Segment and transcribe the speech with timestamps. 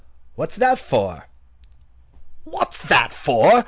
[0.35, 1.27] what's that for?"
[2.43, 3.59] "What's that for?